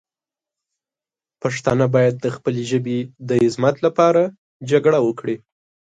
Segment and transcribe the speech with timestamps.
[1.41, 4.21] پښتانه باید د خپلې ژبې د عظمت لپاره
[4.69, 5.35] جګړه وکړي.